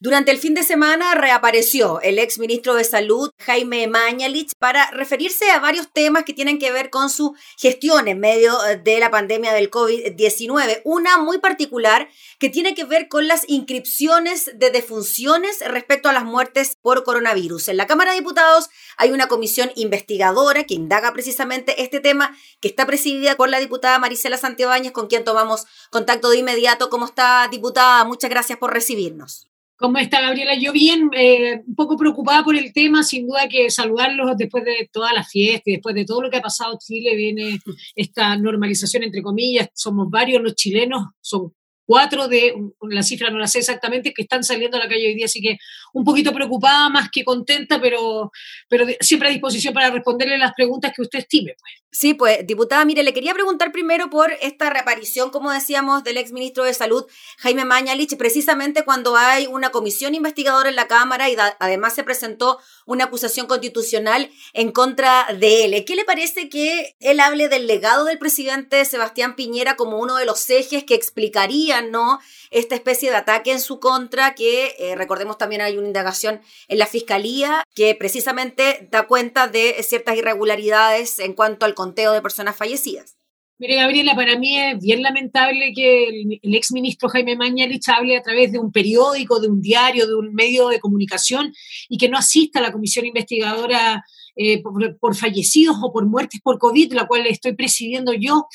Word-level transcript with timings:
Durante 0.00 0.30
el 0.30 0.38
fin 0.38 0.54
de 0.54 0.62
semana 0.62 1.16
reapareció 1.16 2.00
el 2.02 2.20
ex 2.20 2.38
ministro 2.38 2.74
de 2.74 2.84
Salud, 2.84 3.32
Jaime 3.40 3.88
Mañalich, 3.88 4.52
para 4.56 4.88
referirse 4.92 5.50
a 5.50 5.58
varios 5.58 5.92
temas 5.92 6.22
que 6.22 6.32
tienen 6.32 6.60
que 6.60 6.70
ver 6.70 6.88
con 6.88 7.10
su 7.10 7.34
gestión 7.56 8.06
en 8.06 8.20
medio 8.20 8.64
eh, 8.64 8.76
de 8.76 9.00
la 9.00 9.10
pandemia 9.10 9.52
del 9.52 9.72
COVID-19. 9.72 10.82
Una 10.84 11.18
muy 11.18 11.38
particular 11.38 12.08
que 12.38 12.48
tiene 12.48 12.76
que 12.76 12.84
ver 12.84 13.08
con 13.08 13.26
las 13.26 13.42
inscripciones 13.48 14.52
de 14.54 14.70
defunciones 14.70 15.64
respecto 15.66 16.08
a 16.08 16.12
las 16.12 16.22
muertes 16.22 16.76
por 16.80 17.02
coronavirus. 17.02 17.66
En 17.66 17.76
la 17.76 17.88
Cámara 17.88 18.12
de 18.12 18.18
Diputados 18.18 18.70
hay 18.98 19.10
una 19.10 19.26
comisión 19.26 19.72
investigadora 19.74 20.62
que 20.62 20.74
indaga 20.74 21.12
precisamente 21.12 21.82
este 21.82 21.98
tema, 21.98 22.36
que 22.60 22.68
está 22.68 22.86
presidida 22.86 23.34
por 23.34 23.48
la 23.48 23.58
diputada 23.58 23.98
Marisela 23.98 24.36
Santibáñez, 24.36 24.92
con 24.92 25.08
quien 25.08 25.24
tomamos 25.24 25.66
contacto 25.90 26.30
de 26.30 26.36
inmediato. 26.36 26.88
¿Cómo 26.88 27.06
está, 27.06 27.48
diputada? 27.50 28.04
Muchas 28.04 28.30
gracias 28.30 28.60
por 28.60 28.72
recibirnos. 28.72 29.48
¿Cómo 29.78 29.98
está 29.98 30.20
Gabriela? 30.20 30.56
Yo 30.56 30.72
bien, 30.72 31.08
eh, 31.16 31.62
un 31.64 31.76
poco 31.76 31.96
preocupada 31.96 32.42
por 32.42 32.56
el 32.56 32.72
tema, 32.72 33.04
sin 33.04 33.28
duda 33.28 33.48
que 33.48 33.70
saludarlos 33.70 34.36
después 34.36 34.64
de 34.64 34.90
toda 34.92 35.12
la 35.12 35.22
fiesta 35.22 35.70
y 35.70 35.74
después 35.74 35.94
de 35.94 36.04
todo 36.04 36.20
lo 36.20 36.30
que 36.30 36.38
ha 36.38 36.42
pasado 36.42 36.76
Chile, 36.80 37.14
viene 37.14 37.60
esta 37.94 38.36
normalización, 38.36 39.04
entre 39.04 39.22
comillas, 39.22 39.68
somos 39.74 40.10
varios 40.10 40.42
los 40.42 40.56
chilenos, 40.56 41.06
son 41.20 41.54
cuatro 41.88 42.28
de, 42.28 42.54
la 42.82 43.02
cifra 43.02 43.30
no 43.30 43.38
la 43.38 43.46
sé 43.46 43.60
exactamente, 43.60 44.12
que 44.12 44.20
están 44.20 44.44
saliendo 44.44 44.76
a 44.76 44.80
la 44.80 44.88
calle 44.88 45.06
hoy 45.06 45.14
día, 45.14 45.24
así 45.24 45.40
que 45.40 45.56
un 45.94 46.04
poquito 46.04 46.34
preocupada 46.34 46.90
más 46.90 47.08
que 47.10 47.24
contenta, 47.24 47.80
pero, 47.80 48.30
pero 48.68 48.84
siempre 49.00 49.30
a 49.30 49.32
disposición 49.32 49.72
para 49.72 49.90
responderle 49.90 50.36
las 50.36 50.52
preguntas 50.52 50.92
que 50.94 51.00
usted 51.00 51.20
estime. 51.20 51.54
Pues. 51.58 51.72
Sí, 51.90 52.12
pues, 52.12 52.46
diputada, 52.46 52.84
mire, 52.84 53.02
le 53.02 53.14
quería 53.14 53.32
preguntar 53.32 53.72
primero 53.72 54.10
por 54.10 54.30
esta 54.42 54.68
reaparición, 54.68 55.30
como 55.30 55.50
decíamos, 55.50 56.04
del 56.04 56.18
exministro 56.18 56.64
de 56.64 56.74
Salud, 56.74 57.06
Jaime 57.38 57.64
Mañalich, 57.64 58.14
precisamente 58.18 58.84
cuando 58.84 59.16
hay 59.16 59.46
una 59.46 59.70
comisión 59.70 60.14
investigadora 60.14 60.68
en 60.68 60.76
la 60.76 60.86
Cámara 60.86 61.30
y 61.30 61.36
además 61.58 61.94
se 61.94 62.04
presentó 62.04 62.58
una 62.84 63.04
acusación 63.04 63.46
constitucional 63.46 64.30
en 64.52 64.72
contra 64.72 65.26
de 65.38 65.64
él. 65.64 65.84
¿Qué 65.86 65.96
le 65.96 66.04
parece 66.04 66.50
que 66.50 66.94
él 67.00 67.20
hable 67.20 67.48
del 67.48 67.66
legado 67.66 68.04
del 68.04 68.18
presidente 68.18 68.84
Sebastián 68.84 69.34
Piñera 69.34 69.76
como 69.76 69.98
uno 69.98 70.16
de 70.16 70.26
los 70.26 70.50
ejes 70.50 70.84
que 70.84 70.94
explicaría 70.94 71.77
no 71.82 72.18
esta 72.50 72.74
especie 72.74 73.10
de 73.10 73.16
ataque 73.16 73.52
en 73.52 73.60
su 73.60 73.80
contra, 73.80 74.34
que 74.34 74.74
eh, 74.78 74.94
recordemos 74.96 75.38
también 75.38 75.60
hay 75.60 75.76
una 75.76 75.86
indagación 75.86 76.40
en 76.68 76.78
la 76.78 76.86
Fiscalía 76.86 77.64
que 77.74 77.94
precisamente 77.94 78.88
da 78.90 79.06
cuenta 79.06 79.48
de 79.48 79.76
ciertas 79.82 80.16
irregularidades 80.16 81.18
en 81.18 81.34
cuanto 81.34 81.66
al 81.66 81.74
conteo 81.74 82.12
de 82.12 82.22
personas 82.22 82.56
fallecidas. 82.56 83.16
Mire, 83.60 83.74
Gabriela, 83.74 84.14
para 84.14 84.38
mí 84.38 84.56
es 84.56 84.78
bien 84.80 85.02
lamentable 85.02 85.72
que 85.74 86.04
el, 86.04 86.40
el 86.40 86.54
exministro 86.54 87.08
Jaime 87.08 87.34
Mañalich 87.34 87.88
hable 87.88 88.16
a 88.16 88.22
través 88.22 88.52
de 88.52 88.60
un 88.60 88.70
periódico, 88.70 89.40
de 89.40 89.48
un 89.48 89.60
diario, 89.60 90.06
de 90.06 90.14
un 90.14 90.32
medio 90.32 90.68
de 90.68 90.78
comunicación 90.78 91.52
y 91.88 91.98
que 91.98 92.08
no 92.08 92.18
asista 92.18 92.60
a 92.60 92.62
la 92.62 92.70
comisión 92.70 93.04
investigadora 93.04 94.04
eh, 94.40 94.62
por, 94.62 95.16
fallecidos 95.16 95.78
o 95.82 95.92
por 95.92 96.06
muertes 96.06 96.40
por 96.40 96.60
COVID, 96.60 96.92
la 96.92 97.08
cual 97.08 97.26
estoy 97.26 97.54
presidiendo 97.54 98.12
yo, 98.12 98.46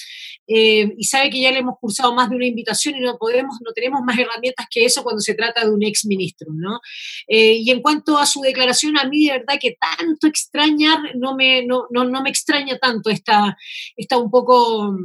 eh, 0.47 0.93
y 0.97 1.03
sabe 1.05 1.29
que 1.29 1.41
ya 1.41 1.51
le 1.51 1.59
hemos 1.59 1.79
cursado 1.79 2.13
más 2.13 2.29
de 2.29 2.35
una 2.35 2.45
invitación 2.45 2.95
y 2.95 2.99
no 2.99 3.17
podemos, 3.17 3.57
no 3.65 3.71
tenemos 3.73 4.01
más 4.03 4.17
herramientas 4.17 4.67
que 4.69 4.85
eso 4.85 5.03
cuando 5.03 5.21
se 5.21 5.35
trata 5.35 5.63
de 5.63 5.71
un 5.71 5.83
ex 5.83 6.05
ministro, 6.05 6.51
¿no? 6.53 6.79
Eh, 7.27 7.53
y 7.53 7.71
en 7.71 7.81
cuanto 7.81 8.17
a 8.17 8.25
su 8.25 8.41
declaración, 8.41 8.97
a 8.97 9.07
mí 9.07 9.25
de 9.25 9.39
verdad 9.39 9.59
que 9.59 9.77
tanto 9.79 10.27
extrañar, 10.27 10.99
no 11.15 11.35
me, 11.35 11.65
no, 11.65 11.85
no, 11.91 12.03
no 12.03 12.21
me 12.21 12.29
extraña 12.29 12.77
tanto, 12.77 13.09
está, 13.09 13.57
está 13.95 14.17
un 14.17 14.29
poco 14.29 14.95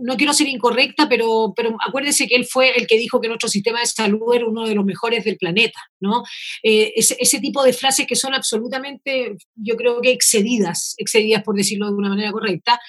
no 0.00 0.16
quiero 0.16 0.32
ser 0.32 0.48
incorrecta, 0.48 1.08
pero, 1.08 1.52
pero 1.54 1.76
acuérdese 1.86 2.26
que 2.26 2.34
él 2.34 2.46
fue 2.46 2.70
el 2.76 2.86
que 2.86 2.98
dijo 2.98 3.20
que 3.20 3.28
nuestro 3.28 3.48
sistema 3.48 3.80
de 3.80 3.86
salud 3.86 4.34
era 4.34 4.46
uno 4.46 4.66
de 4.66 4.74
los 4.74 4.84
mejores 4.84 5.24
del 5.24 5.36
planeta, 5.36 5.80
¿no? 6.00 6.22
Eh, 6.62 6.92
ese, 6.96 7.40
tipo 7.40 7.62
de 7.62 7.72
frases 7.72 8.06
que 8.06 8.16
son 8.16 8.34
absolutamente, 8.34 9.36
yo 9.54 9.76
creo 9.76 10.00
que 10.00 10.12
excedidas, 10.12 10.94
excedidas 10.98 11.42
por 11.42 11.54
decirlo 11.54 11.86
de 11.86 11.94
una 11.94 12.08
manera 12.08 12.32
correcta, 12.32 12.80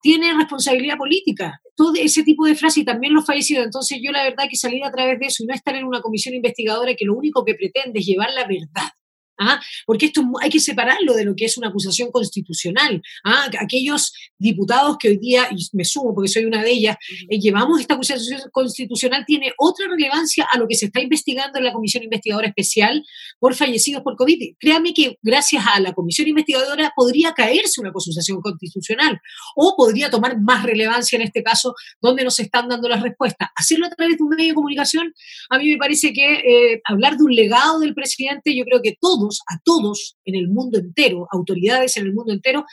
tiene 0.00 0.34
responsabilidad 0.34 0.96
política. 0.96 1.60
Todo 1.74 1.94
ese 1.94 2.22
tipo 2.22 2.46
de 2.46 2.54
frases 2.54 2.78
y 2.78 2.84
también 2.84 3.14
los 3.14 3.24
fallecidos. 3.24 3.64
Entonces 3.64 3.98
yo 4.02 4.10
la 4.12 4.24
verdad 4.24 4.44
que 4.50 4.56
salir 4.56 4.84
a 4.84 4.90
través 4.90 5.18
de 5.18 5.26
eso 5.26 5.42
y 5.42 5.46
no 5.46 5.54
estar 5.54 5.74
en 5.74 5.84
una 5.84 6.00
comisión 6.00 6.34
investigadora 6.34 6.94
que 6.94 7.04
lo 7.04 7.16
único 7.16 7.44
que 7.44 7.54
pretende 7.54 8.00
es 8.00 8.06
llevar 8.06 8.30
la 8.32 8.46
verdad 8.46 8.92
¿ah? 9.38 9.60
porque 9.86 10.06
esto 10.06 10.22
hay 10.40 10.50
que 10.50 10.60
separarlo 10.60 11.14
de 11.14 11.24
lo 11.24 11.34
que 11.34 11.44
es 11.44 11.56
una 11.56 11.68
acusación 11.68 12.10
constitucional. 12.10 13.02
¿ah? 13.24 13.50
Aquellos 13.60 14.12
diputados 14.38 14.96
que 14.98 15.08
hoy 15.08 15.18
día, 15.18 15.48
y 15.50 15.66
me 15.72 15.84
sumo 15.84 16.14
porque 16.14 16.28
soy 16.28 16.44
una 16.44 16.62
de 16.62 16.70
ellas, 16.70 16.96
eh, 17.28 17.38
llevamos 17.38 17.80
esta 17.80 17.94
acusación 17.94 18.40
constitucional, 18.52 19.24
tiene 19.26 19.52
otra 19.58 19.86
relevancia 19.88 20.46
a 20.50 20.58
lo 20.58 20.66
que 20.68 20.74
se 20.74 20.86
está 20.86 21.00
investigando 21.00 21.58
en 21.58 21.64
la 21.64 21.72
Comisión 21.72 22.04
Investigadora 22.04 22.48
Especial 22.48 23.04
por 23.38 23.54
fallecidos 23.54 24.02
por 24.02 24.16
COVID. 24.16 24.56
Créame 24.58 24.92
que 24.94 25.18
gracias 25.22 25.64
a 25.66 25.80
la 25.80 25.92
Comisión 25.92 26.28
Investigadora 26.28 26.92
podría 26.94 27.32
caerse 27.32 27.80
una 27.80 27.90
acusación 27.90 28.40
constitucional 28.40 29.20
o 29.56 29.74
podría 29.76 30.10
tomar 30.10 30.40
más 30.40 30.62
relevancia 30.62 31.16
en 31.16 31.22
este 31.22 31.42
caso 31.42 31.74
donde 32.00 32.24
nos 32.24 32.38
están 32.40 32.68
dando 32.68 32.88
las 32.88 33.02
respuestas. 33.02 33.48
Hacerlo 33.54 33.86
a 33.86 33.90
través 33.90 34.16
de 34.16 34.22
un 34.22 34.30
medio 34.30 34.48
de 34.48 34.54
comunicación, 34.54 35.12
a 35.50 35.58
mí 35.58 35.70
me 35.70 35.76
parece 35.76 36.12
que 36.12 36.34
eh, 36.34 36.80
hablar 36.84 37.16
de 37.16 37.24
un 37.24 37.34
legado 37.34 37.80
del 37.80 37.94
presidente, 37.94 38.56
yo 38.56 38.64
creo 38.64 38.80
que 38.82 38.96
todos 39.00 39.27
a 39.48 39.58
todos 39.64 40.16
en 40.24 40.34
el 40.34 40.48
mundo 40.48 40.78
entero, 40.78 41.26
autoridades 41.30 41.96
en 41.96 42.06
el 42.06 42.14
mundo 42.14 42.32
entero, 42.32 42.64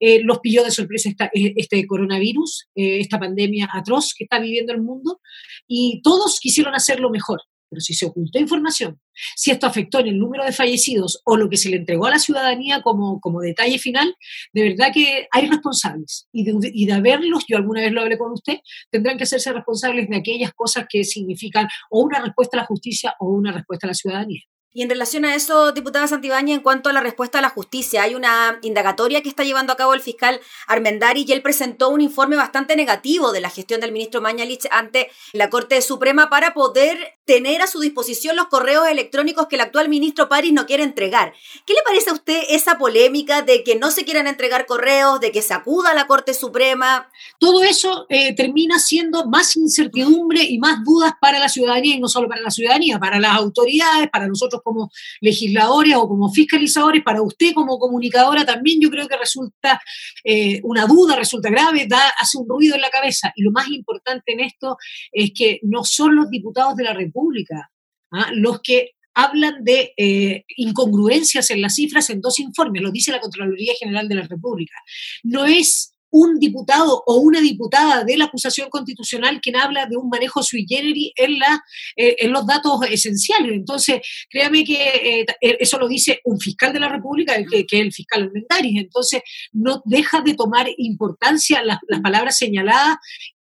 eh, 0.00 0.22
los 0.22 0.38
pilló 0.40 0.64
de 0.64 0.70
sorpresa 0.70 1.10
eh, 1.34 1.54
este 1.56 1.86
coronavirus, 1.86 2.68
eh, 2.74 3.00
esta 3.00 3.18
pandemia 3.18 3.68
atroz 3.72 4.14
que 4.16 4.24
está 4.24 4.38
viviendo 4.38 4.72
el 4.72 4.82
mundo, 4.82 5.20
y 5.66 6.00
todos 6.02 6.38
quisieron 6.40 6.74
hacerlo 6.74 7.10
mejor. 7.10 7.40
Pero 7.70 7.80
si 7.80 7.94
se 7.94 8.06
ocultó 8.06 8.38
información, 8.38 9.00
si 9.34 9.50
esto 9.50 9.66
afectó 9.66 9.98
en 9.98 10.06
el 10.06 10.18
número 10.18 10.44
de 10.44 10.52
fallecidos 10.52 11.20
o 11.24 11.36
lo 11.36 11.48
que 11.48 11.56
se 11.56 11.70
le 11.70 11.76
entregó 11.76 12.06
a 12.06 12.10
la 12.10 12.20
ciudadanía 12.20 12.82
como, 12.82 13.18
como 13.20 13.40
detalle 13.40 13.78
final, 13.78 14.14
de 14.52 14.62
verdad 14.62 14.92
que 14.94 15.26
hay 15.32 15.48
responsables. 15.48 16.28
Y 16.32 16.44
de, 16.44 16.70
y 16.72 16.86
de 16.86 16.92
haberlos, 16.92 17.44
yo 17.48 17.56
alguna 17.56 17.80
vez 17.80 17.90
lo 17.90 18.02
hablé 18.02 18.16
con 18.16 18.30
usted, 18.30 18.58
tendrán 18.90 19.16
que 19.16 19.24
hacerse 19.24 19.52
responsables 19.52 20.08
de 20.08 20.16
aquellas 20.16 20.52
cosas 20.52 20.86
que 20.88 21.02
significan 21.02 21.66
o 21.90 22.02
una 22.02 22.20
respuesta 22.20 22.58
a 22.58 22.60
la 22.60 22.66
justicia 22.66 23.14
o 23.18 23.30
una 23.30 23.50
respuesta 23.50 23.86
a 23.86 23.88
la 23.88 23.94
ciudadanía. 23.94 24.42
Y 24.76 24.82
en 24.82 24.90
relación 24.90 25.24
a 25.24 25.36
eso, 25.36 25.70
diputada 25.70 26.08
Santibáñez, 26.08 26.56
en 26.56 26.62
cuanto 26.62 26.88
a 26.88 26.92
la 26.92 27.00
respuesta 27.00 27.38
a 27.38 27.42
la 27.42 27.48
justicia, 27.48 28.02
hay 28.02 28.16
una 28.16 28.58
indagatoria 28.62 29.22
que 29.22 29.28
está 29.28 29.44
llevando 29.44 29.72
a 29.72 29.76
cabo 29.76 29.94
el 29.94 30.00
fiscal 30.00 30.40
Armendari 30.66 31.24
y 31.28 31.32
él 31.32 31.42
presentó 31.42 31.90
un 31.90 32.00
informe 32.00 32.34
bastante 32.34 32.74
negativo 32.74 33.30
de 33.30 33.40
la 33.40 33.50
gestión 33.50 33.80
del 33.80 33.92
ministro 33.92 34.20
Mañalich 34.20 34.66
ante 34.72 35.12
la 35.32 35.48
Corte 35.48 35.80
Suprema 35.80 36.28
para 36.28 36.54
poder 36.54 37.14
tener 37.24 37.62
a 37.62 37.68
su 37.68 37.78
disposición 37.78 38.34
los 38.34 38.48
correos 38.48 38.88
electrónicos 38.88 39.46
que 39.46 39.54
el 39.54 39.62
actual 39.62 39.88
ministro 39.88 40.28
París 40.28 40.52
no 40.52 40.66
quiere 40.66 40.82
entregar. 40.82 41.32
¿Qué 41.64 41.72
le 41.72 41.82
parece 41.84 42.10
a 42.10 42.14
usted 42.14 42.42
esa 42.50 42.76
polémica 42.76 43.42
de 43.42 43.62
que 43.62 43.76
no 43.76 43.92
se 43.92 44.04
quieran 44.04 44.26
entregar 44.26 44.66
correos, 44.66 45.20
de 45.20 45.30
que 45.30 45.40
se 45.40 45.54
acuda 45.54 45.92
a 45.92 45.94
la 45.94 46.08
Corte 46.08 46.34
Suprema? 46.34 47.08
Todo 47.38 47.62
eso 47.62 48.06
eh, 48.08 48.34
termina 48.34 48.80
siendo 48.80 49.26
más 49.26 49.56
incertidumbre 49.56 50.42
y 50.42 50.58
más 50.58 50.84
dudas 50.84 51.12
para 51.20 51.38
la 51.38 51.48
ciudadanía, 51.48 51.94
y 51.94 52.00
no 52.00 52.08
solo 52.08 52.28
para 52.28 52.40
la 52.40 52.50
ciudadanía, 52.50 52.98
para 52.98 53.20
las 53.20 53.36
autoridades, 53.36 54.10
para 54.10 54.26
nosotros 54.26 54.62
como 54.64 54.90
legisladores 55.20 55.94
o 55.94 56.08
como 56.08 56.32
fiscalizadores, 56.32 57.04
para 57.04 57.22
usted 57.22 57.52
como 57.54 57.78
comunicadora 57.78 58.44
también 58.44 58.80
yo 58.80 58.90
creo 58.90 59.06
que 59.06 59.16
resulta 59.16 59.80
eh, 60.24 60.60
una 60.64 60.86
duda, 60.86 61.14
resulta 61.14 61.50
grave, 61.50 61.86
da, 61.86 62.02
hace 62.18 62.38
un 62.38 62.48
ruido 62.48 62.74
en 62.74 62.80
la 62.80 62.90
cabeza. 62.90 63.32
Y 63.36 63.42
lo 63.42 63.52
más 63.52 63.68
importante 63.68 64.32
en 64.32 64.40
esto 64.40 64.76
es 65.12 65.30
que 65.32 65.60
no 65.62 65.84
son 65.84 66.16
los 66.16 66.28
diputados 66.30 66.74
de 66.74 66.84
la 66.84 66.94
República 66.94 67.70
¿ah? 68.10 68.30
los 68.34 68.60
que 68.60 68.92
hablan 69.14 69.62
de 69.62 69.92
eh, 69.96 70.44
incongruencias 70.56 71.50
en 71.50 71.62
las 71.62 71.76
cifras 71.76 72.10
en 72.10 72.20
dos 72.20 72.40
informes, 72.40 72.82
lo 72.82 72.90
dice 72.90 73.12
la 73.12 73.20
Contraloría 73.20 73.72
General 73.78 74.08
de 74.08 74.16
la 74.16 74.22
República. 74.22 74.74
No 75.22 75.46
es 75.46 75.93
un 76.14 76.38
diputado 76.38 77.02
o 77.06 77.16
una 77.16 77.40
diputada 77.40 78.04
de 78.04 78.16
la 78.16 78.26
acusación 78.26 78.70
constitucional 78.70 79.40
quien 79.40 79.56
habla 79.56 79.86
de 79.86 79.96
un 79.96 80.08
manejo 80.08 80.44
sui 80.44 80.64
generis 80.64 81.10
en, 81.16 81.40
la, 81.40 81.60
eh, 81.96 82.14
en 82.20 82.30
los 82.30 82.46
datos 82.46 82.78
esenciales. 82.88 83.52
Entonces, 83.52 84.00
créame 84.30 84.62
que 84.62 84.76
eh, 84.76 85.26
eh, 85.40 85.56
eso 85.58 85.76
lo 85.76 85.88
dice 85.88 86.20
un 86.22 86.38
fiscal 86.38 86.72
de 86.72 86.78
la 86.78 86.88
República, 86.88 87.34
que, 87.50 87.66
que 87.66 87.78
es 87.78 87.82
el 87.82 87.92
fiscal 87.92 88.22
Almendaris. 88.22 88.80
Entonces, 88.80 89.22
no 89.52 89.82
deja 89.84 90.20
de 90.20 90.34
tomar 90.34 90.68
importancia 90.76 91.64
las 91.64 91.80
palabras 92.00 92.38
señaladas 92.38 92.98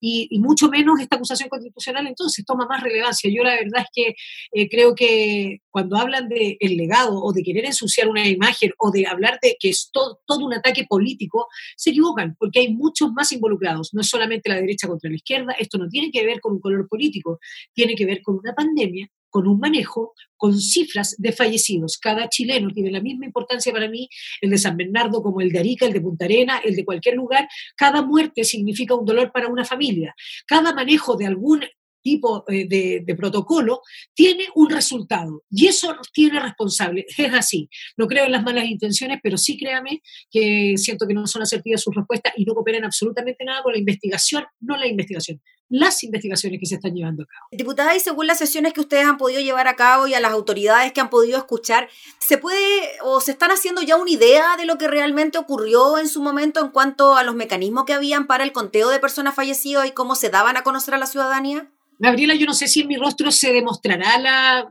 y, 0.04 0.38
mucho 0.40 0.68
menos 0.68 1.00
esta 1.00 1.14
acusación 1.16 1.48
constitucional 1.48 2.06
entonces 2.08 2.44
toma 2.44 2.66
más 2.66 2.82
relevancia. 2.82 3.30
Yo 3.32 3.44
la 3.44 3.54
verdad 3.54 3.82
es 3.82 3.88
que 3.92 4.14
eh, 4.52 4.68
creo 4.68 4.96
que 4.96 5.60
cuando 5.70 5.96
hablan 5.96 6.28
de 6.28 6.56
el 6.58 6.76
legado 6.76 7.22
o 7.22 7.32
de 7.32 7.44
querer 7.44 7.66
ensuciar 7.66 8.08
una 8.08 8.28
imagen 8.28 8.72
o 8.78 8.90
de 8.90 9.06
hablar 9.06 9.38
de 9.40 9.56
que 9.60 9.68
es 9.70 9.90
todo, 9.92 10.20
todo 10.26 10.44
un 10.44 10.54
ataque 10.54 10.84
político, 10.88 11.46
se 11.76 11.90
equivocan 11.90 12.34
porque 12.36 12.58
hay 12.58 12.74
muchos 12.74 13.12
más 13.12 13.30
involucrados. 13.30 13.94
No 13.94 14.00
es 14.00 14.08
solamente 14.08 14.48
la 14.48 14.56
derecha 14.56 14.88
contra 14.88 15.08
la 15.08 15.16
izquierda, 15.16 15.52
esto 15.52 15.78
no 15.78 15.88
tiene 15.88 16.10
que 16.10 16.26
ver 16.26 16.40
con 16.40 16.54
un 16.54 16.60
color 16.60 16.88
político, 16.88 17.38
tiene 17.72 17.94
que 17.94 18.04
ver 18.04 18.22
con 18.22 18.38
una 18.38 18.54
pandemia 18.54 19.08
con 19.32 19.48
un 19.48 19.58
manejo, 19.58 20.12
con 20.36 20.60
cifras 20.60 21.16
de 21.18 21.32
fallecidos. 21.32 21.98
Cada 21.98 22.28
chileno 22.28 22.68
tiene 22.70 22.90
la 22.90 23.00
misma 23.00 23.24
importancia 23.24 23.72
para 23.72 23.88
mí, 23.88 24.08
el 24.42 24.50
de 24.50 24.58
San 24.58 24.76
Bernardo 24.76 25.22
como 25.22 25.40
el 25.40 25.50
de 25.50 25.58
Arica, 25.58 25.86
el 25.86 25.92
de 25.94 26.00
Punta 26.02 26.26
Arena, 26.26 26.60
el 26.62 26.76
de 26.76 26.84
cualquier 26.84 27.16
lugar. 27.16 27.48
Cada 27.74 28.02
muerte 28.02 28.44
significa 28.44 28.94
un 28.94 29.06
dolor 29.06 29.32
para 29.32 29.48
una 29.48 29.64
familia. 29.64 30.14
Cada 30.46 30.74
manejo 30.74 31.16
de 31.16 31.26
algún 31.26 31.64
tipo 32.02 32.44
eh, 32.48 32.66
de, 32.68 33.14
protocolo, 33.14 33.82
tiene 34.14 34.46
un 34.54 34.70
resultado. 34.70 35.42
Y 35.50 35.66
eso 35.66 35.94
tiene 36.12 36.40
responsable. 36.40 37.06
Es 37.16 37.32
así. 37.32 37.68
No 37.96 38.06
creo 38.06 38.26
en 38.26 38.32
las 38.32 38.42
malas 38.42 38.66
intenciones, 38.66 39.18
pero 39.22 39.38
sí 39.38 39.58
créame 39.58 40.02
que 40.30 40.74
siento 40.76 41.06
que 41.06 41.14
no 41.14 41.26
son 41.26 41.42
asertivas 41.42 41.82
sus 41.82 41.94
respuestas 41.94 42.32
y 42.36 42.44
no 42.44 42.54
cooperan 42.54 42.84
absolutamente 42.84 43.44
nada 43.44 43.62
con 43.62 43.72
la 43.72 43.78
investigación, 43.78 44.44
no 44.60 44.76
la 44.76 44.86
investigación, 44.86 45.40
las 45.72 46.04
investigaciones 46.04 46.60
que 46.60 46.66
se 46.66 46.74
están 46.74 46.94
llevando 46.94 47.22
a 47.22 47.26
cabo. 47.26 47.46
Diputada, 47.50 47.96
y 47.96 48.00
según 48.00 48.26
las 48.26 48.38
sesiones 48.38 48.74
que 48.74 48.80
ustedes 48.80 49.06
han 49.06 49.16
podido 49.16 49.40
llevar 49.40 49.68
a 49.68 49.74
cabo 49.74 50.06
y 50.06 50.14
a 50.14 50.20
las 50.20 50.32
autoridades 50.32 50.92
que 50.92 51.00
han 51.00 51.08
podido 51.08 51.38
escuchar, 51.38 51.88
¿se 52.18 52.36
puede 52.36 52.60
o 53.02 53.20
se 53.20 53.32
están 53.32 53.50
haciendo 53.50 53.80
ya 53.80 53.96
una 53.96 54.10
idea 54.10 54.56
de 54.58 54.66
lo 54.66 54.76
que 54.76 54.86
realmente 54.86 55.38
ocurrió 55.38 55.98
en 55.98 56.08
su 56.08 56.22
momento 56.22 56.60
en 56.60 56.68
cuanto 56.68 57.16
a 57.16 57.22
los 57.22 57.34
mecanismos 57.34 57.84
que 57.86 57.94
habían 57.94 58.26
para 58.26 58.44
el 58.44 58.52
conteo 58.52 58.90
de 58.90 58.98
personas 58.98 59.34
fallecidas 59.34 59.86
y 59.86 59.92
cómo 59.92 60.14
se 60.14 60.28
daban 60.28 60.58
a 60.58 60.62
conocer 60.62 60.92
a 60.92 60.98
la 60.98 61.06
ciudadanía? 61.06 61.71
Gabriela, 62.02 62.34
yo 62.34 62.46
no 62.46 62.52
sé 62.52 62.66
si 62.66 62.80
en 62.80 62.88
mi 62.88 62.96
rostro 62.96 63.30
se 63.30 63.52
demostrará 63.52 64.18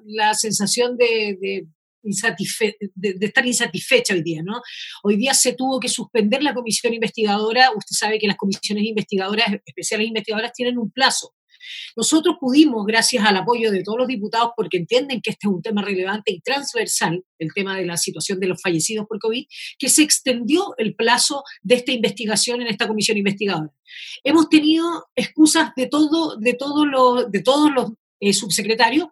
la, 0.06 0.34
sensación 0.34 0.98
de, 0.98 1.38
de, 1.40 1.66
estar 3.26 3.46
insatisfecha 3.48 4.14
hoy 4.14 4.22
día, 4.22 4.42
¿no? 4.44 4.62
Hoy 5.02 5.16
día 5.16 5.34
se 5.34 5.54
tuvo 5.54 5.80
que 5.80 5.88
suspender 5.88 6.44
la 6.44 6.54
comisión 6.54 6.94
investigadora. 6.94 7.72
Usted 7.74 7.96
sabe 7.96 8.20
que 8.20 8.28
las 8.28 8.36
comisiones 8.36 8.84
investigadoras, 8.84 9.48
especiales 9.66 10.10
investigadoras, 10.10 10.52
tienen 10.52 10.78
un 10.78 10.92
plazo. 10.92 11.34
Nosotros 11.96 12.36
pudimos, 12.40 12.86
gracias 12.86 13.26
al 13.26 13.38
apoyo 13.38 13.72
de 13.72 13.84
todos 13.84 13.98
los 14.00 14.08
diputados, 14.08 14.52
porque 14.56 14.78
entienden 14.78 15.22
que 15.22 15.32
este 15.32 15.48
es 15.48 15.54
un 15.54 15.62
tema 15.62 15.82
relevante 15.82 16.32
y 16.32 16.42
transversal, 16.42 17.24
el 17.40 17.54
tema 17.54 17.78
de 17.78 17.86
la 17.86 17.98
situación 17.98 18.40
de 18.40 18.48
los 18.48 18.62
fallecidos 18.62 19.08
por 19.08 19.20
COVID, 19.20 19.46
que 19.78 19.90
se 19.90 20.04
extendió 20.04 20.74
el 20.78 20.96
plazo 20.96 21.44
de 21.62 21.76
esta 21.76 21.92
investigación 21.92 22.62
en 22.62 22.68
esta 22.68 22.88
comisión 22.88 23.18
investigadora. 23.18 23.72
Hemos 24.24 24.50
tenido 24.50 25.08
excusas 25.16 25.72
de 25.76 25.88
todo, 25.88 26.38
de 26.38 26.54
todos 26.54 26.88
los, 26.88 27.32
de 27.32 27.42
todos 27.42 27.72
los 27.72 27.92
eh, 28.22 28.32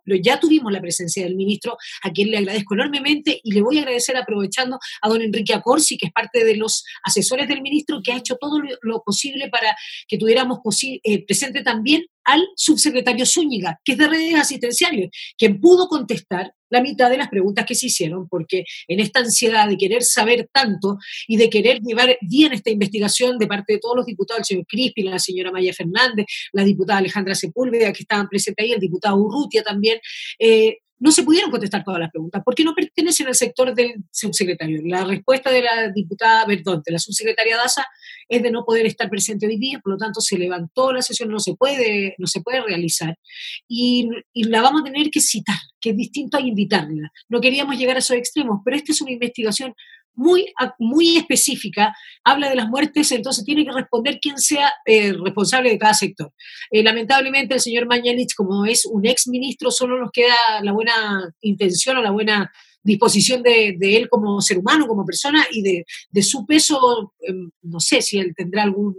pero 0.06 0.22
ya 0.22 0.40
tuvimos 0.40 0.72
la 0.72 0.82
presencia 0.82 1.24
del 1.24 1.36
ministro, 1.36 1.78
a 2.04 2.12
quien 2.12 2.30
le 2.30 2.38
agradezco 2.38 2.76
enormemente 2.76 3.42
y 3.44 3.54
le 3.54 3.62
voy 3.62 3.80
a 3.80 3.82
agradecer 3.82 4.16
aprovechando 4.16 4.78
a 5.02 5.10
don 5.10 5.22
Enrique 5.22 5.54
Acorsi, 5.54 5.98
que 5.98 6.08
es 6.08 6.14
parte 6.14 6.46
de 6.46 6.56
los 6.56 6.86
asesores 7.04 7.48
del 7.48 7.62
ministro, 7.62 8.02
que 8.04 8.12
ha 8.12 8.18
hecho 8.18 8.38
todo 8.40 8.62
lo, 8.82 9.02
posible 9.04 9.50
para 9.50 9.76
que 10.08 10.18
tuviéramos 10.18 10.60
eh, 10.84 11.26
presente 11.26 11.64
también 11.64 12.06
al 12.32 12.48
subsecretario 12.56 13.26
Zúñiga, 13.26 13.80
que 13.84 13.94
es 13.94 13.98
de 13.98 14.08
redes 14.08 14.36
asistenciales, 14.36 15.10
quien 15.38 15.60
pudo 15.60 15.88
contestar 15.88 16.54
la 16.70 16.82
mitad 16.82 17.10
de 17.10 17.18
las 17.18 17.30
preguntas 17.30 17.66
que 17.66 17.76
se 17.76 17.88
hicieron, 17.88 18.28
porque 18.30 18.64
en 18.88 19.00
esta 19.00 19.22
ansiedad 19.22 19.68
de 19.68 19.78
querer 19.78 20.04
saber 20.04 20.48
tanto 20.54 20.98
y 21.28 21.38
de 21.38 21.50
querer 21.50 21.80
llevar 21.82 22.18
bien 22.22 22.54
esta 22.54 22.70
investigación 22.70 23.38
de 23.38 23.48
parte 23.48 23.74
de 23.74 23.80
todos 23.80 23.96
los 23.96 24.06
diputados, 24.06 24.42
el 24.42 24.46
señor 24.46 24.66
Crispi, 24.68 25.04
la 25.04 25.20
señora 25.20 25.52
Maya 25.52 25.74
Fernández, 25.74 26.26
la 26.54 26.64
diputada 26.64 27.00
Alejandra 27.00 27.34
Sepúlveda, 27.34 27.92
que 27.92 28.04
estaban 28.04 28.28
presentes 28.28 28.64
ahí, 28.64 28.72
el 28.72 28.80
diputado 28.80 29.18
Urrutia 29.18 29.64
también, 29.64 30.00
eh, 30.38 30.78
no 31.00 31.12
se 31.12 31.24
pudieron 31.24 31.50
contestar 31.50 31.84
todas 31.84 32.00
las 32.00 32.12
preguntas, 32.12 32.42
porque 32.44 32.64
no 32.64 32.76
pertenecen 32.76 33.28
al 33.28 33.36
sector 33.36 33.74
del 33.74 33.96
subsecretario. 34.12 34.82
La 34.86 35.06
respuesta 35.06 35.50
de 35.52 35.62
la 35.62 35.90
diputada, 35.90 36.46
perdón, 36.46 36.82
de 36.86 36.92
la 36.92 37.00
subsecretaria 37.00 37.58
Daza 37.58 37.86
es 38.28 38.44
de 38.44 38.52
no 38.52 38.66
poder 38.66 38.86
estar 38.86 39.10
presente 39.10 39.48
hoy 39.48 39.58
día, 39.58 39.80
por 39.80 39.94
lo 39.94 39.98
tanto 39.98 40.22
se 40.22 40.38
levantó 40.38 40.92
la 40.92 41.02
sesión, 41.02 41.30
no 41.30 41.40
se 41.40 41.56
puede, 41.56 42.16
no 42.18 42.28
se 42.28 42.42
puede 42.42 42.62
realizar. 42.62 43.18
Y, 43.68 44.10
y 44.34 44.44
la 44.44 44.62
vamos 44.62 44.82
a 44.82 44.84
tener 44.84 45.10
que 45.10 45.22
citar, 45.22 45.58
que 45.80 45.92
es 45.92 45.98
distinto 45.98 46.38
a 46.38 46.42
invitarla. 46.42 47.12
No 47.30 47.40
queríamos 47.40 47.78
llegar 47.78 47.96
a 47.96 48.00
esos 48.00 48.18
extremos, 48.18 48.60
pero 48.66 48.76
esta 48.76 48.92
es 48.92 49.02
una 49.02 49.12
investigación 49.12 49.74
muy, 50.20 50.54
muy 50.80 51.16
específica, 51.16 51.96
habla 52.26 52.50
de 52.50 52.56
las 52.58 52.68
muertes, 52.68 53.10
entonces 53.14 53.46
tiene 53.46 53.64
que 53.64 53.72
responder 53.72 54.20
quién 54.22 54.38
sea 54.38 54.74
eh, 54.86 55.14
responsable 55.14 55.70
de 55.70 55.80
cada 55.80 55.94
sector. 55.94 56.34
Eh, 56.70 56.84
lamentablemente 56.84 57.54
el 57.54 57.62
señor 57.62 57.88
Mañalich, 57.88 58.36
como 58.36 58.66
es 58.66 58.86
un 58.86 59.06
ex 59.06 59.30
ministro, 59.30 59.72
solo 59.72 59.98
nos 59.98 60.12
queda 60.12 60.36
la 60.62 60.74
buena 60.74 61.34
intención 61.40 61.96
o 61.98 62.02
la 62.02 62.12
buena 62.12 62.52
disposición 62.84 63.42
de, 63.44 63.78
él 63.80 64.10
como 64.10 64.42
ser 64.42 64.58
humano, 64.58 64.88
como 64.88 65.06
persona 65.06 65.46
y 65.52 65.62
de, 65.62 66.22
su 66.22 66.46
peso, 66.46 67.14
em, 67.22 67.50
no 67.62 67.80
sé 67.80 68.02
si 68.02 68.20
él 68.20 68.34
tendrá 68.36 68.64
algún 68.64 68.96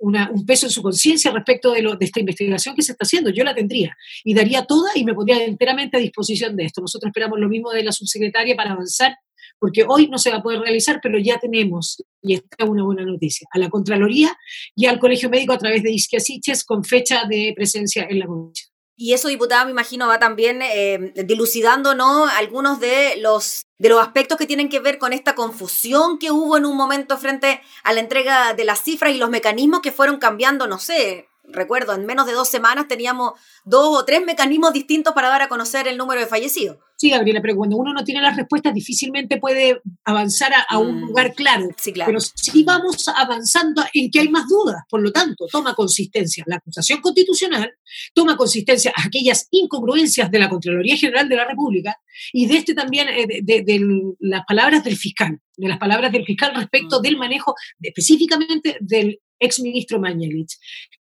un 0.00 0.46
peso 0.46 0.66
en 0.66 0.72
su 0.72 0.80
conciencia 0.80 1.32
respecto 1.32 1.72
de, 1.72 1.82
lo, 1.82 1.96
de 1.96 2.06
esta 2.06 2.20
investigación 2.20 2.74
que 2.74 2.82
se 2.82 2.92
está 2.92 3.04
haciendo. 3.04 3.30
Yo 3.30 3.44
la 3.44 3.54
tendría 3.54 3.96
y 4.24 4.32
daría 4.32 4.64
toda 4.64 4.90
y 4.94 5.04
me 5.04 5.12
pondría 5.12 5.44
enteramente 5.44 5.96
a 5.96 6.00
disposición 6.00 6.56
de 6.56 6.64
esto. 6.64 6.80
Nosotros 6.80 7.08
esperamos 7.08 7.38
lo 7.38 7.48
mismo 7.48 7.70
de 7.72 7.82
la 7.82 7.92
subsecretaria 7.92 8.56
para 8.56 8.72
avanzar 8.72 9.16
porque 9.58 9.84
hoy 9.86 10.08
no 10.08 10.18
se 10.18 10.30
va 10.30 10.36
a 10.38 10.42
poder 10.42 10.60
realizar, 10.60 11.00
pero 11.02 11.18
ya 11.18 11.38
tenemos, 11.38 12.02
y 12.22 12.34
esta 12.34 12.64
es 12.64 12.68
una 12.68 12.84
buena 12.84 13.04
noticia, 13.04 13.46
a 13.52 13.58
la 13.58 13.68
Contraloría 13.68 14.36
y 14.74 14.86
al 14.86 14.98
Colegio 14.98 15.30
Médico 15.30 15.52
a 15.52 15.58
través 15.58 15.82
de 15.82 15.92
Isquiasiches 15.92 16.64
con 16.64 16.84
fecha 16.84 17.24
de 17.28 17.52
presencia 17.56 18.06
en 18.08 18.18
la 18.18 18.26
comisión. 18.26 18.68
Y 19.00 19.12
eso, 19.12 19.28
diputada, 19.28 19.64
me 19.64 19.70
imagino, 19.70 20.08
va 20.08 20.18
también 20.18 20.60
eh, 20.60 21.12
dilucidando 21.24 21.94
¿no? 21.94 22.26
algunos 22.26 22.80
de 22.80 23.14
los, 23.20 23.62
de 23.78 23.90
los 23.90 24.00
aspectos 24.02 24.36
que 24.36 24.46
tienen 24.46 24.68
que 24.68 24.80
ver 24.80 24.98
con 24.98 25.12
esta 25.12 25.36
confusión 25.36 26.18
que 26.18 26.32
hubo 26.32 26.56
en 26.56 26.66
un 26.66 26.76
momento 26.76 27.16
frente 27.16 27.60
a 27.84 27.92
la 27.92 28.00
entrega 28.00 28.54
de 28.54 28.64
las 28.64 28.82
cifras 28.82 29.14
y 29.14 29.18
los 29.18 29.30
mecanismos 29.30 29.82
que 29.82 29.92
fueron 29.92 30.18
cambiando, 30.18 30.66
no 30.66 30.80
sé, 30.80 31.28
recuerdo, 31.50 31.94
en 31.94 32.06
menos 32.06 32.26
de 32.26 32.32
dos 32.32 32.48
semanas 32.48 32.88
teníamos 32.88 33.32
dos 33.64 33.98
o 33.98 34.04
tres 34.04 34.24
mecanismos 34.24 34.72
distintos 34.72 35.14
para 35.14 35.28
dar 35.28 35.42
a 35.42 35.48
conocer 35.48 35.88
el 35.88 35.96
número 35.96 36.20
de 36.20 36.26
fallecidos. 36.26 36.78
Sí, 36.96 37.10
Gabriela, 37.10 37.40
pero 37.40 37.54
cuando 37.54 37.76
uno 37.76 37.92
no 37.92 38.02
tiene 38.02 38.20
las 38.20 38.36
respuestas 38.36 38.74
difícilmente 38.74 39.38
puede 39.38 39.80
avanzar 40.04 40.52
a, 40.68 40.78
un 40.78 41.02
mm, 41.02 41.06
lugar 41.06 41.32
claro. 41.32 41.68
Sí, 41.76 41.92
claro. 41.92 42.08
Pero 42.08 42.20
sí 42.20 42.64
vamos 42.64 43.06
avanzando 43.08 43.84
en 43.94 44.10
que 44.10 44.18
hay 44.18 44.28
más 44.28 44.48
dudas. 44.48 44.82
Por 44.90 45.00
lo 45.00 45.12
tanto, 45.12 45.46
toma 45.50 45.74
consistencia 45.74 46.42
la 46.48 46.56
acusación 46.56 47.00
constitucional, 47.00 47.72
toma 48.14 48.36
consistencia 48.36 48.92
aquellas 48.96 49.46
incongruencias 49.52 50.28
de 50.28 50.38
la 50.40 50.48
Contraloría 50.48 50.96
General 50.96 51.28
de 51.28 51.36
la 51.36 51.44
República 51.44 51.96
y 52.32 52.46
de 52.46 52.56
este 52.56 52.74
también, 52.74 53.08
eh, 53.08 53.26
de, 53.42 54.14
las 54.18 54.44
palabras 54.44 54.82
del 54.82 54.96
fiscal, 54.96 55.38
de 55.56 55.68
las 55.68 55.78
palabras 55.78 56.10
del 56.10 56.24
fiscal 56.24 56.52
respecto 56.56 56.98
mm. 56.98 57.02
del 57.02 57.16
manejo 57.16 57.54
específicamente 57.80 58.76
del 58.80 59.20
exministro 59.38 60.00
Mañalich 60.00 60.58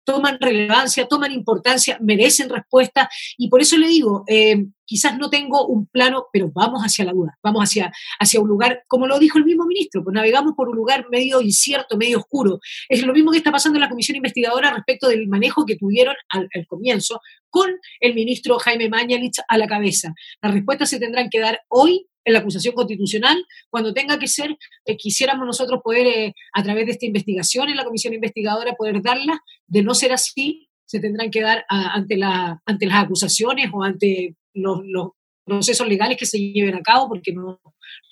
toman 0.09 0.39
relevancia, 0.39 1.07
toman 1.07 1.31
importancia, 1.31 1.99
merecen 2.01 2.49
respuesta 2.49 3.07
y 3.37 3.47
por 3.47 3.61
eso 3.61 3.77
le 3.77 3.87
digo, 3.87 4.23
eh, 4.25 4.65
quizás 4.85 5.15
no 5.19 5.29
tengo 5.29 5.67
un 5.67 5.85
plano, 5.85 6.25
pero 6.33 6.51
vamos 6.51 6.81
hacia 6.81 7.05
la 7.05 7.11
duda, 7.11 7.37
vamos 7.43 7.63
hacia, 7.63 7.91
hacia 8.19 8.41
un 8.41 8.47
lugar, 8.47 8.85
como 8.87 9.05
lo 9.05 9.19
dijo 9.19 9.37
el 9.37 9.45
mismo 9.45 9.67
ministro, 9.67 10.03
pues 10.03 10.15
navegamos 10.15 10.55
por 10.55 10.67
un 10.67 10.75
lugar 10.75 11.05
medio 11.11 11.41
incierto, 11.41 11.95
medio 11.95 12.17
oscuro. 12.17 12.59
Es 12.89 13.03
lo 13.03 13.13
mismo 13.13 13.31
que 13.31 13.37
está 13.37 13.51
pasando 13.51 13.77
en 13.77 13.81
la 13.81 13.89
comisión 13.89 14.15
investigadora 14.15 14.73
respecto 14.73 15.07
del 15.09 15.27
manejo 15.27 15.63
que 15.63 15.75
tuvieron 15.75 16.15
al, 16.29 16.49
comienzo 16.67 17.21
con 17.51 17.69
el 17.99 18.15
ministro 18.15 18.57
Jaime 18.57 18.89
Mañalich 18.89 19.37
a 19.47 19.57
la 19.59 19.67
cabeza. 19.67 20.15
Las 20.41 20.55
respuestas 20.55 20.89
se 20.89 20.99
tendrán 20.99 21.29
que 21.29 21.39
dar 21.39 21.61
hoy 21.67 22.07
en 22.29 22.33
la 22.33 22.39
acusación 22.39 22.73
constitucional, 22.73 23.43
cuando 23.69 23.93
tenga 23.93 24.17
que 24.17 24.27
ser, 24.27 24.57
eh, 24.85 24.97
quisiéramos 24.97 25.45
nosotros 25.45 25.81
poder, 25.83 26.07
eh, 26.07 26.33
a 26.53 26.63
través 26.63 26.85
de 26.85 26.93
esta 26.93 27.05
investigación 27.05 27.69
en 27.69 27.77
la 27.77 27.83
comisión 27.83 28.13
investigadora, 28.13 28.73
poder 28.73 29.01
darla. 29.01 29.41
De 29.67 29.83
no 29.83 29.93
ser 29.93 30.13
así, 30.13 30.69
se 30.85 30.99
tendrán 30.99 31.29
que 31.29 31.41
dar 31.41 31.65
ante, 31.69 32.17
la, 32.17 32.61
ante 32.65 32.87
las 32.87 33.03
acusaciones 33.03 33.69
o 33.71 33.83
ante 33.83 34.35
los, 34.53 34.79
procesos 35.49 35.87
legales 35.87 36.17
que 36.17 36.25
se 36.25 36.39
lleven 36.39 36.75
a 36.75 36.81
cabo, 36.81 37.09
porque 37.09 37.33
no 37.33 37.59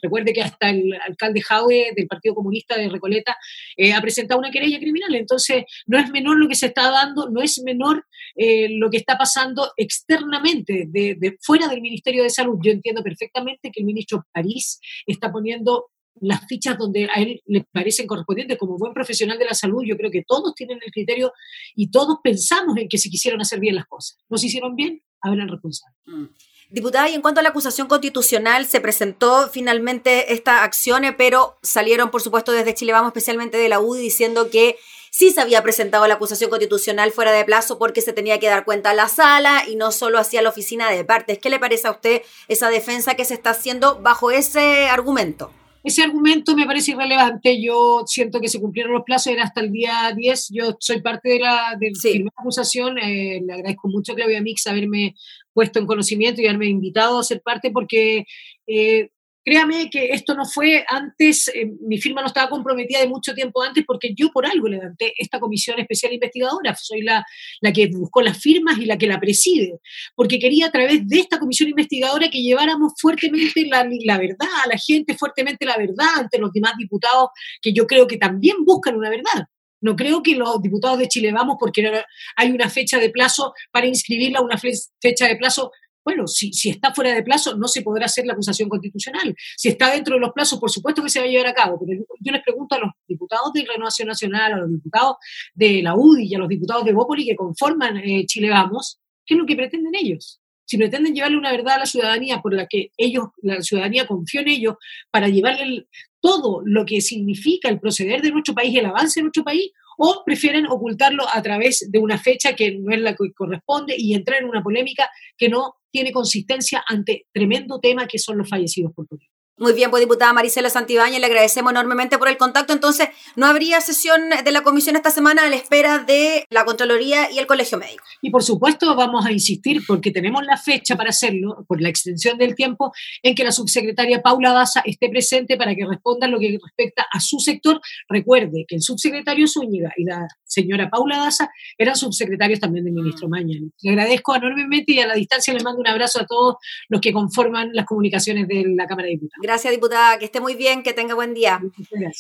recuerde 0.02 0.34
que 0.34 0.42
hasta 0.42 0.70
el 0.70 0.94
alcalde 0.94 1.42
Jaue 1.42 1.94
del 1.96 2.08
Partido 2.08 2.36
Comunista 2.36 2.78
de 2.78 2.90
Recoleta 2.90 3.38
eh, 3.76 3.94
ha 3.94 4.02
presentado 4.02 4.40
una 4.40 4.52
querella 4.52 4.80
criminal. 4.80 5.14
Entonces, 5.16 5.64
no 5.86 5.98
es 5.98 6.10
menor 6.10 6.38
lo 6.38 6.48
que 6.48 6.56
se 6.56 6.68
está 6.68 6.90
dando, 6.92 7.30
no 7.30 7.42
es 7.42 7.62
menor 7.64 8.06
eh, 8.36 8.70
lo 8.70 8.90
que 8.90 8.98
está 8.98 9.18
pasando 9.18 9.72
externamente, 9.78 10.86
de, 10.88 11.38
fuera 11.42 11.68
del 11.68 11.82
Ministerio 11.82 12.24
de 12.24 12.30
Salud. 12.30 12.58
Yo 12.62 12.72
entiendo 12.72 13.04
perfectamente 13.04 13.72
que 13.72 13.80
el 13.82 13.86
ministro 13.86 14.26
París 14.32 14.80
está 15.06 15.32
poniendo 15.32 15.88
las 16.20 16.48
fichas 16.48 16.78
donde 16.80 17.08
a 17.14 17.22
él 17.22 17.42
le 17.46 17.64
parecen 17.72 18.08
correspondientes 18.08 18.58
como 18.58 18.78
buen 18.78 18.92
profesional 18.92 19.38
de 19.38 19.46
la 19.46 19.54
salud, 19.54 19.84
yo 19.86 19.96
creo 19.96 20.10
que 20.10 20.24
todos 20.28 20.56
tienen 20.56 20.80
el 20.84 20.92
criterio 20.92 21.32
y 21.76 21.92
todos 21.92 22.18
pensamos 22.24 22.76
en 22.78 22.88
que 22.88 22.98
se 22.98 23.12
quisieron 23.12 23.40
hacer 23.40 23.60
bien 23.60 23.76
las 23.76 23.86
cosas. 23.86 24.18
¿No 24.28 24.38
se 24.38 24.48
hicieron 24.48 24.76
bien? 24.76 25.04
el 25.24 25.50
responsable. 25.50 25.96
Mm. 26.06 26.26
Diputada, 26.70 27.08
y 27.08 27.16
en 27.16 27.22
cuanto 27.22 27.40
a 27.40 27.44
la 27.44 27.50
acusación 27.50 27.88
constitucional, 27.88 28.66
se 28.66 28.82
presentó 28.82 29.48
finalmente 29.48 30.34
esta 30.34 30.64
acción, 30.64 31.04
pero 31.18 31.58
salieron, 31.62 32.12
por 32.12 32.22
supuesto, 32.22 32.52
desde 32.52 32.74
Chile 32.74 32.92
Vamos, 32.92 33.08
especialmente 33.10 33.58
de 33.58 33.70
la 33.70 33.80
UDI, 33.80 34.02
diciendo 34.02 34.50
que 34.50 34.78
sí 35.10 35.32
se 35.32 35.40
había 35.40 35.64
presentado 35.64 36.06
la 36.08 36.16
acusación 36.16 36.50
constitucional 36.50 37.14
fuera 37.14 37.32
de 37.32 37.46
plazo 37.46 37.80
porque 37.80 38.02
se 38.02 38.12
tenía 38.12 38.40
que 38.40 38.48
dar 38.48 38.66
cuenta 38.66 38.90
a 38.90 38.94
la 38.94 39.08
sala 39.08 39.64
y 39.66 39.78
no 39.78 39.94
solo 39.94 40.20
hacia 40.20 40.42
la 40.42 40.50
oficina 40.50 40.92
de 40.92 41.06
partes. 41.06 41.40
¿Qué 41.40 41.50
le 41.50 41.58
parece 41.58 41.88
a 41.88 41.92
usted 41.92 42.22
esa 42.50 42.70
defensa 42.70 43.16
que 43.16 43.24
se 43.24 43.34
está 43.34 43.52
haciendo 43.52 44.02
bajo 44.02 44.32
ese 44.32 44.90
argumento? 44.90 45.52
Ese 45.88 46.04
argumento 46.04 46.54
me 46.54 46.66
parece 46.66 46.92
irrelevante. 46.92 47.62
Yo 47.62 48.04
siento 48.06 48.42
que 48.42 48.50
se 48.50 48.60
cumplieron 48.60 48.92
los 48.92 49.04
plazos, 49.06 49.32
era 49.32 49.46
hasta 49.46 49.62
el 49.62 49.72
día 49.72 50.12
10. 50.14 50.50
Yo 50.50 50.76
soy 50.82 51.02
parte 51.02 51.30
de 51.30 51.40
la, 51.40 51.78
de 51.80 51.94
la 52.20 52.30
acusación. 52.36 52.98
Eh, 52.98 53.40
le 53.42 53.54
agradezco 53.54 53.88
mucho 53.88 54.12
a 54.12 54.16
Claudia 54.16 54.42
Mix 54.42 54.68
haberme 54.68 55.16
puesto 55.54 55.80
en 55.80 55.86
conocimiento 55.86 56.42
y 56.42 56.48
haberme 56.48 56.66
invitado 56.66 57.20
a 57.20 57.24
ser 57.24 57.42
parte 57.42 57.72
porque 57.72 58.26
eh, 58.68 59.12
créame 59.48 59.90
que 59.90 60.10
esto 60.10 60.36
no 60.36 60.44
fue 60.44 60.84
antes, 60.90 61.48
eh, 61.48 61.72
mi 61.80 61.98
firma 62.00 62.20
no 62.20 62.28
estaba 62.28 62.50
comprometida 62.50 63.00
de 63.00 63.08
mucho 63.08 63.34
tiempo 63.34 63.64
antes 63.64 63.86
porque 63.88 64.14
yo 64.14 64.30
por 64.34 64.46
algo 64.46 64.68
levanté 64.68 65.14
esta 65.18 65.40
comisión 65.40 65.80
especial 65.80 66.12
investigadora, 66.12 66.76
soy 66.76 67.02
la, 67.02 67.26
la 67.62 67.72
que 67.72 67.88
buscó 67.88 68.22
las 68.22 68.38
firmas 68.38 68.78
y 68.78 68.84
la 68.86 68.98
que 68.98 69.08
la 69.08 69.22
preside, 69.22 69.80
porque 70.16 70.38
quería 70.38 70.66
a 70.66 70.72
través 70.72 71.08
de 71.08 71.20
esta 71.20 71.40
comisión 71.40 71.70
investigadora 71.70 72.30
que 72.30 72.42
lleváramos 72.42 72.92
fuertemente 73.00 73.66
la, 73.68 73.88
la 74.04 74.18
verdad 74.18 74.50
a 74.66 74.68
la 74.68 74.78
gente, 74.78 75.16
fuertemente 75.16 75.66
la 75.66 75.78
verdad 75.78 76.10
ante 76.18 76.40
los 76.40 76.52
demás 76.52 76.74
diputados 76.78 77.30
que 77.62 77.72
yo 77.72 77.88
creo 77.88 78.06
que 78.06 78.18
también 78.18 78.58
buscan 78.66 78.98
una 78.98 79.10
verdad. 79.10 79.46
No 79.80 79.96
creo 79.96 80.24
que 80.24 80.36
los 80.36 80.62
diputados 80.62 81.00
de 81.00 81.08
Chile 81.08 81.32
vamos 81.32 81.56
porque 81.58 81.90
hay 82.36 82.52
una 82.52 82.70
fecha 82.70 83.00
de 83.00 83.12
plazo 83.12 83.54
para 83.72 83.88
inscribirla, 83.88 84.42
una 84.42 84.58
fecha 84.58 85.28
de 85.28 85.38
plazo 85.38 85.72
bueno, 86.08 86.26
si, 86.26 86.54
si, 86.54 86.70
está 86.70 86.94
fuera 86.94 87.14
de 87.14 87.22
plazo, 87.22 87.58
no 87.58 87.68
se 87.68 87.82
podrá 87.82 88.06
hacer 88.06 88.26
la 88.26 88.32
acusación 88.32 88.70
constitucional. 88.70 89.36
Si 89.58 89.68
está 89.68 89.92
dentro 89.92 90.16
de 90.16 90.22
los 90.22 90.32
plazos, 90.32 90.58
por 90.58 90.72
supuesto 90.72 91.04
que 91.04 91.10
se 91.10 91.20
va 91.20 91.26
a 91.26 91.28
llevar 91.28 91.48
a 91.48 91.54
cabo. 91.54 91.78
Pero 91.86 92.02
yo 92.22 92.32
les 92.32 92.42
pregunto 92.42 92.76
a 92.76 92.80
los 92.80 92.92
diputados 93.06 93.52
de 93.52 93.66
Renovación 93.66 94.08
Nacional, 94.08 94.54
a 94.54 94.58
los 94.60 94.72
diputados 94.72 95.18
de 95.54 95.82
la 95.84 95.96
UDI 95.98 96.28
y 96.28 96.36
a 96.36 96.40
los 96.40 96.48
diputados 96.48 96.86
de 96.86 96.94
Bópoli 96.94 97.26
que 97.26 97.36
conforman 97.36 97.98
eh, 97.98 98.26
Chile 98.26 98.50
Vamos, 98.50 99.02
¿qué 99.26 99.34
es 99.34 99.38
lo 99.38 99.46
que 99.46 99.58
pretenden 99.58 99.96
ellos? 99.96 100.40
Si 100.64 100.78
pretenden 100.78 101.14
llevarle 101.14 101.38
una 101.38 101.52
verdad 101.52 101.76
a 101.76 101.80
la 101.80 101.86
ciudadanía 101.86 102.42
por 102.42 102.54
la 102.54 102.68
que 102.68 102.92
ellos, 102.96 103.26
la 103.42 103.62
ciudadanía 103.62 104.08
confió 104.08 104.40
en 104.40 104.48
ellos, 104.48 104.76
para 105.12 105.28
llevarle 105.28 105.88
todo 106.22 106.62
lo 106.64 106.86
que 106.86 107.02
significa 107.02 107.68
el 107.68 107.82
proceder 107.82 108.22
de 108.22 108.32
nuestro 108.32 108.54
país 108.54 108.78
el 108.78 108.86
avance 108.86 109.20
de 109.20 109.24
nuestro 109.24 109.44
país, 109.44 109.74
o 109.98 110.24
prefieren 110.26 110.68
ocultarlo 110.68 111.26
a 111.32 111.42
través 111.42 111.88
de 111.92 112.00
una 112.00 112.18
fecha 112.18 112.54
que 112.54 112.78
no 112.78 112.94
es 112.94 113.02
la 113.02 113.16
que 113.16 113.34
corresponde 113.34 113.96
y 113.98 114.14
entrar 114.14 114.42
en 114.42 114.50
una 114.50 114.64
polémica 114.64 115.10
que 115.38 115.50
no 115.50 115.76
tiene 115.92 116.12
consistencia 116.12 116.84
ante 116.88 117.26
tremendo 117.34 117.80
tema 117.80 118.08
que 118.08 118.20
son 118.20 118.38
los 118.38 118.50
fallecidos 118.50 118.94
por 118.94 119.08
COVID. 119.08 119.28
Muy 119.60 119.74
bien, 119.74 119.90
pues 119.90 120.02
diputada 120.02 120.34
Marisela 120.34 120.70
Santibáñez, 120.70 121.20
le 121.20 121.26
agradecemos 121.26 121.72
enormemente 121.72 122.20
por 122.20 122.28
el 122.28 122.38
contacto. 122.38 122.74
Entonces, 122.74 123.10
no 123.36 123.48
habría 123.48 123.82
sesión 123.82 124.30
de 124.30 124.52
la 124.52 124.62
comisión 124.62 124.96
esta 124.96 125.10
semana 125.10 125.48
a 125.48 125.50
la 125.50 125.56
espera 125.56 125.98
de 125.98 126.46
la 126.52 126.64
Contraloría 126.64 127.32
y 127.32 127.40
el 127.40 127.48
Colegio 127.48 127.80
Médico. 127.80 128.04
Y 128.22 128.30
por 128.30 128.44
supuesto 128.44 128.94
vamos 128.96 129.26
a 129.26 129.32
insistir, 129.32 129.82
porque 129.88 130.12
tenemos 130.12 130.46
la 130.46 130.58
fecha 130.58 130.96
para 130.96 131.10
hacerlo, 131.10 131.66
por 131.68 131.82
la 131.82 131.90
extensión 131.90 132.38
del 132.38 132.54
tiempo, 132.54 132.94
en 133.24 133.34
que 133.34 133.44
la 133.44 133.52
subsecretaria 133.52 134.22
Paula 134.22 134.54
Daza 134.54 134.82
esté 134.86 135.10
presente 135.10 135.58
para 135.58 135.74
que 135.74 135.88
responda 135.88 136.28
lo 136.28 136.38
que 136.38 136.60
respecta 136.64 137.08
a 137.12 137.20
su 137.20 137.40
sector. 137.40 137.82
Recuerde 138.08 138.64
que 138.68 138.76
el 138.76 138.84
subsecretario 138.84 139.48
Zúñiga 139.48 139.92
y 139.98 140.04
la 140.04 140.28
señora 140.46 140.88
Paula 140.92 141.18
Daza 141.18 141.50
eran 141.80 141.96
subsecretarios 141.96 142.60
también 142.60 142.86
del 142.86 142.94
ministro 142.94 143.28
Mañan. 143.28 143.74
Le 143.82 143.90
agradezco 143.90 144.36
enormemente 144.36 144.92
y 144.92 145.00
a 145.00 145.08
la 145.08 145.16
distancia 145.16 145.52
le 145.52 145.64
mando 145.64 145.80
un 145.80 145.88
abrazo 145.88 146.22
a 146.22 146.28
todos 146.28 146.58
los 146.90 147.02
que 147.02 147.12
conforman 147.12 147.72
las 147.74 147.88
comunicaciones 147.88 148.48
de 148.48 148.64
la 148.76 148.86
Cámara 148.86 149.08
de 149.08 149.14
Diputados. 149.14 149.47
Gracias, 149.48 149.72
diputada. 149.72 150.20
Que 150.20 150.26
esté 150.26 150.42
muy 150.42 150.56
bien, 150.56 150.84
que 150.84 150.92
tenga 150.92 151.16
buen 151.16 151.34
día. 151.34 151.62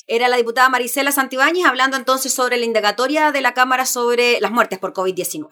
Era 0.07 0.29
la 0.29 0.38
diputada 0.38 0.69
Marisela 0.69 1.12
Santibáñez 1.12 1.65
hablando 1.65 1.98
entonces 1.98 2.34
sobre 2.34 2.55
la 2.55 2.63
indagatoria 2.63 3.34
de 3.34 3.41
la 3.41 3.53
Cámara 3.53 3.86
sobre 3.86 4.39
las 4.39 4.50
muertes 4.50 4.79
por 4.79 4.93
COVID-19. 4.93 5.50